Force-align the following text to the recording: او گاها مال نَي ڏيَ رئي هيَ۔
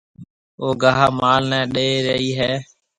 او 0.61 0.67
گاها 0.81 1.07
مال 1.19 1.41
نَي 1.51 1.59
ڏيَ 1.73 1.87
رئي 2.07 2.29
هيَ۔ 2.39 2.53